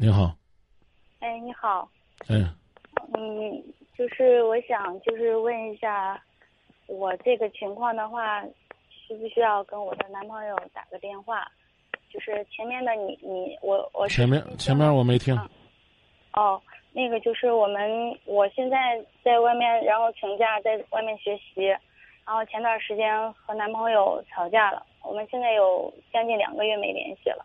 [0.00, 0.32] 你好，
[1.18, 1.88] 哎，你好，
[2.28, 2.48] 嗯，
[3.14, 3.64] 嗯，
[3.96, 6.22] 就是我想就是问一下，
[6.86, 8.44] 我这个情况的话，
[8.88, 11.50] 需不需要跟我的男朋友打个电话？
[12.12, 15.50] 就是前面的你你我我是前面前面我没听，嗯。
[16.34, 16.62] 哦，
[16.92, 21.64] 那个就是我们我现在在外面，然后请假在外面学习，
[22.24, 27.44] 然后前段时间和男朋友吵架了，我们现在有将近两个月没联系了，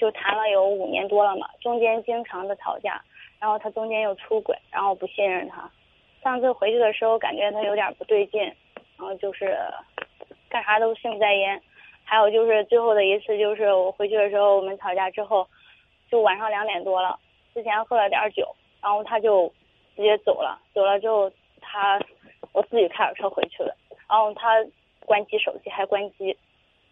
[0.00, 3.04] 就谈了有五年多了嘛，中间经常的吵架，
[3.38, 5.70] 然后他中间又出轨，然后不信任他，
[6.22, 9.54] 上次回去的时候感觉他有点不对劲，然后就是
[10.48, 11.60] 干啥都心不在焉，
[12.02, 15.46] 还有就是最后的一次就是我回去的时候我们吵架之后，
[16.10, 17.18] 就晚上两点多了。
[17.52, 19.52] 之前喝了点酒，然后他就
[19.94, 20.58] 直接走了。
[20.72, 21.30] 走了之后，
[21.60, 22.00] 他
[22.52, 23.76] 我自己开着车回去了。
[24.08, 24.64] 然后他
[25.04, 26.36] 关机手机还关机，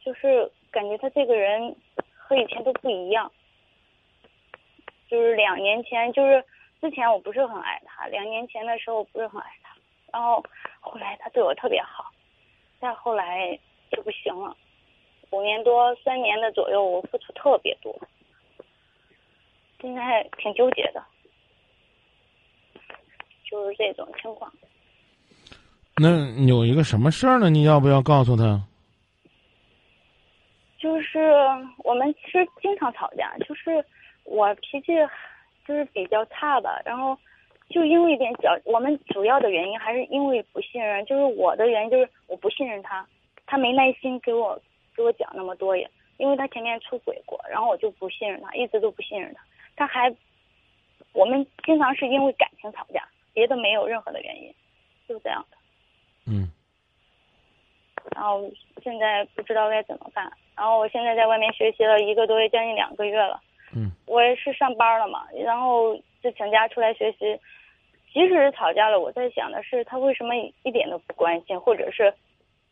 [0.04, 1.74] 就是感觉他这个人
[2.28, 3.32] 和以前都不一样。
[5.08, 6.44] 就是两年前，就是
[6.82, 9.74] 之前我不是很爱他，两年前的时候不是很爱他，
[10.12, 10.44] 然后
[10.80, 12.12] 后来他对我特别好，
[12.78, 13.58] 再后来
[13.90, 14.54] 就不行了。
[15.30, 17.98] 五年多三年的左右，我付出特别多。
[19.80, 21.02] 现在挺纠结的，
[23.50, 24.52] 就是这种情况。
[25.96, 27.48] 那有一个什么事儿呢？
[27.48, 28.62] 你要不要告诉他？
[31.08, 31.32] 就是
[31.78, 33.82] 我们其实经常吵架，就是
[34.24, 34.92] 我脾气
[35.66, 37.16] 就是比较差吧，然后
[37.70, 43.06] 就因为一点小，我们主要的原因还是因为不信任，就是我的原因就是我不信任他，
[43.46, 44.60] 他没耐心给我
[44.94, 49.42] 给我讲那么多也，因为他前面出轨过，然后我就不信任他，一直都不信任他。
[49.76, 50.14] 他还，
[51.12, 54.54] 我们经常是因为感情吵架，别的没有任何的原因，
[55.08, 55.56] 就这样的。
[56.26, 56.52] 嗯
[58.14, 58.50] 然后
[58.82, 60.30] 现在不知道该怎么办。
[60.58, 63.40] 然后我现在在外面学习了一个多月，将近两个月了。
[63.76, 67.38] 嗯我也是上班了嘛，然后就请假出来学习。
[68.12, 72.12] 即使是吵架了，我在想的是他为什么一点都不关心，或者是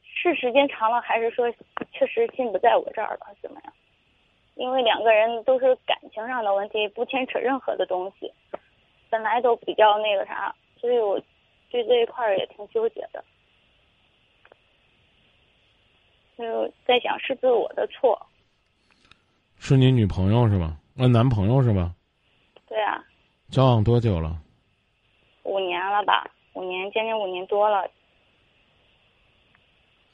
[0.02, 1.48] 是时间长了，还是说
[1.92, 3.72] 确实心不在我这儿了，怎么样？
[4.56, 8.32] 因为两个人都是感情上的问题，不牵扯任何的东西，
[9.08, 11.20] 本来都比较那个啥，所以我
[11.70, 13.22] 对这一块儿也挺纠结的。
[16.36, 18.26] 就在想是不是我的错？
[19.58, 20.76] 是你女朋友是吧？
[20.98, 21.94] 呃，男朋友是吧？
[22.66, 23.02] 对啊，
[23.50, 24.38] 交往多久了？
[25.44, 27.88] 五年了吧，五年将近五年多了。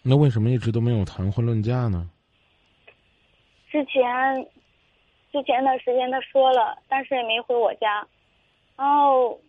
[0.02, 2.10] 那为什么一直都没有谈婚论嫁呢？
[3.70, 4.04] 之前
[5.32, 8.06] 之前的时间他说了，但是也没回我家，
[8.76, 9.40] 然后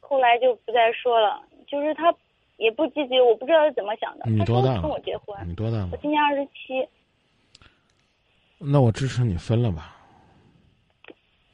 [0.00, 2.12] 后来就不再说了，就是他
[2.58, 4.28] 也不积极，我不知道是怎么想的。
[4.30, 5.96] 你多大了跟我结婚，你多大了我？
[5.98, 6.86] 今年二十七，
[8.58, 9.96] 那我支持你分了吧。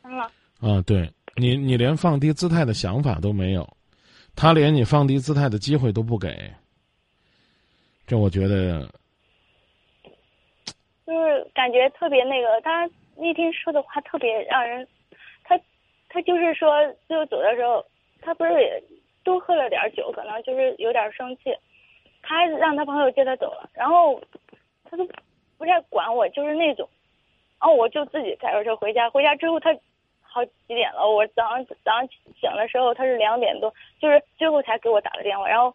[0.03, 0.25] 分了。
[0.61, 3.77] 啊，对你，你连放低姿态的想法都没有，
[4.35, 6.51] 他连你放低姿态的机会都不给，
[8.07, 8.89] 这我觉得，
[11.07, 14.89] 就是感觉特别那个，他那天说的话特别让人，
[15.43, 15.61] 他
[16.09, 16.71] 他就是说
[17.07, 17.85] 最后走的时候，
[18.23, 18.83] 他不是也
[19.25, 21.57] 多喝了点酒，可能就是有点生气，
[22.23, 24.21] 他还让他朋友接他走了，然后
[24.85, 25.05] 他都
[25.59, 26.89] 不再管我，就是那种，
[27.59, 29.75] 然后我就自己开着车回家，回家之后他
[30.21, 32.09] 好几点了，我早上早上
[32.41, 35.75] 醒的时候他是两点多，就是最后才给我打的电话，然后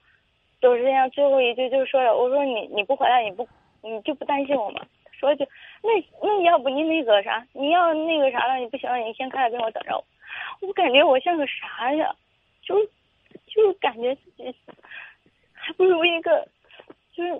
[0.61, 3.47] 都是这样，最后一句就是说了，我说你你不回来你不
[3.81, 4.85] 你就不担心我吗？
[5.11, 5.45] 说一句，
[5.81, 5.89] 那
[6.21, 10.01] 那要不你那个啥，你要那个啥了，你不行了，你先开来跟我等着。
[10.61, 12.15] 我感觉我像个啥呀？
[12.61, 12.75] 就
[13.61, 14.55] 就感觉自己
[15.53, 16.47] 还不如一个，
[17.13, 17.35] 就是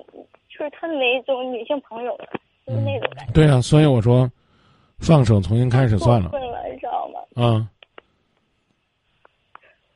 [0.50, 2.30] 就是他的那一种女性朋友了，
[2.66, 3.34] 就是那种感觉。
[3.34, 4.30] 对啊，所以我说，
[5.00, 7.19] 放手重新开始算了过分了，你知道吗？
[7.44, 7.69] 啊。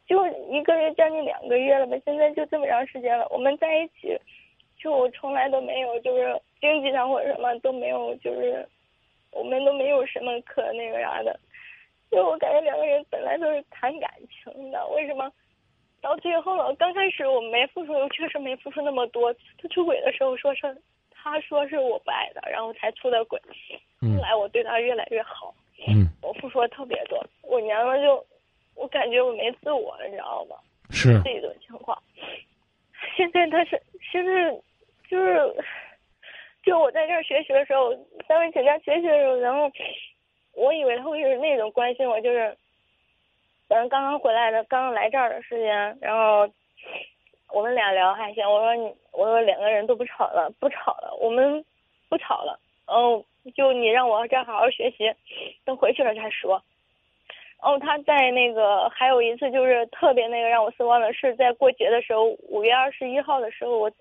[0.05, 4.15] 就一个月将近两个月了吧，现在就这么长时间了，我们在一起，
[4.77, 8.67] 就我从来都没有，就是经济上或者什么都没有，就是
[9.31, 11.39] 我们都没有什么可那个啥的。
[12.11, 15.31] 就我感觉两个人本来都是谈感情的，为什么
[16.03, 16.75] 到最后了？
[16.75, 19.33] 刚开始我没付出，确实没付出那么多。
[19.57, 20.77] 他出轨的时候说是
[21.09, 23.39] 他说是我不爱的，然后才出的轨。
[24.01, 25.55] 嗯后来我对他越来越好，
[25.87, 27.25] 嗯，我付出的特别多。
[27.41, 28.23] 我娘了就，
[28.75, 30.57] 我感觉我没自我了，你知道吗？
[30.89, 31.97] 是这种情况。
[33.15, 34.51] 现在他是现在
[35.09, 35.55] 就是，
[36.63, 37.95] 就我在这儿学习的时候，
[38.27, 39.71] 单位请假学习的时候，然后
[40.53, 42.57] 我以为他会是那种关心我，就是，
[43.73, 46.47] 咱刚刚回来的，刚刚来这儿的时间，然后
[47.51, 48.47] 我们俩聊还行。
[48.47, 51.65] 我说你，我说两个人都不吵了，不吵了，我们
[52.07, 52.59] 不吵了。
[52.85, 53.25] 然后
[53.55, 55.11] 就你让我这好好学习，
[55.65, 56.61] 等回去了再说。
[57.61, 63.91] 哦，他在那个还有一次就是特别那个让我失望的是，在过节的时候，五月二十一号的时候，我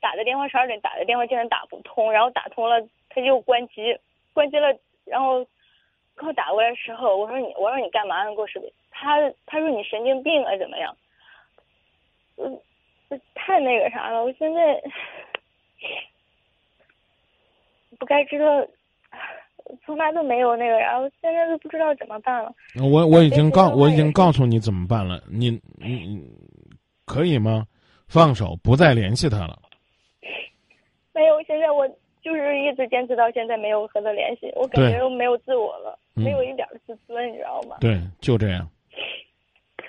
[0.00, 3.96] 打的电话十二点打的电话竟然打不通，然后打通了他就关机，
[4.34, 5.44] 关机了，然后
[6.18, 8.34] 给我打过来的时候，我说你我说你干嘛呢？
[8.34, 8.68] 给我视频，
[8.98, 10.96] 他他说你神经病啊怎么样？
[12.36, 12.60] 嗯，
[13.34, 14.82] 太那个啥了，我现在
[17.98, 18.66] 不该知道。
[19.84, 22.54] 从来都没有那个，然后现在都不知道怎么办了。
[22.80, 26.22] 我我已经告我已经告诉你怎么办了，你你
[27.04, 27.66] 可以吗？
[28.06, 29.58] 放手，不再联系他了。
[31.12, 31.84] 没有，现在我
[32.22, 34.52] 就是一直坚持到现在，没有和他联系。
[34.54, 37.78] 我感觉我没有自我了，没有一点自尊，你知道吗？
[37.80, 38.70] 对，就这样。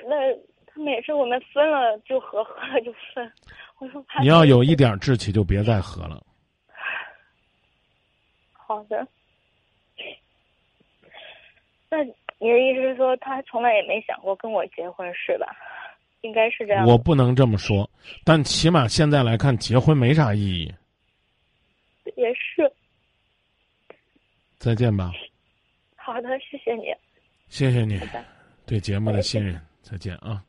[0.07, 0.33] 那
[0.65, 3.31] 他每次我们分了就和，和了就分。
[3.79, 6.23] 我说你要有一点志气，就别再和了。
[8.53, 9.05] 好的。
[11.89, 12.03] 那
[12.39, 15.55] 你的意思是说，他从来也没想过跟我结婚，是吧？
[16.21, 16.85] 应该是这样。
[16.85, 17.89] 我不能这么说，
[18.23, 20.73] 但起码现在来看，结婚没啥意义。
[22.15, 22.71] 也是。
[24.57, 25.11] 再见吧。
[25.95, 26.85] 好的，谢谢你。
[27.47, 28.01] 谢谢你
[28.65, 29.61] 对节目的信任。
[29.89, 30.43] 再见啊。